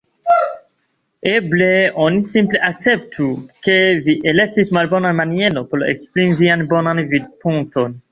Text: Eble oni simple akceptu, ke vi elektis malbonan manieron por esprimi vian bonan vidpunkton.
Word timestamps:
Eble 1.33 1.67
oni 2.05 2.23
simple 2.29 2.61
akceptu, 2.69 3.27
ke 3.67 3.75
vi 4.07 4.15
elektis 4.31 4.71
malbonan 4.79 5.19
manieron 5.23 5.69
por 5.75 5.85
esprimi 5.93 6.39
vian 6.41 6.65
bonan 6.73 7.03
vidpunkton. 7.13 7.95